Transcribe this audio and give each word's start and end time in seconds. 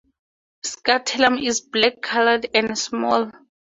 Scutellum 0.65 1.37
is 1.45 1.61
black 1.61 2.01
colored 2.01 2.47
and 2.55 2.75
small. 2.75 3.29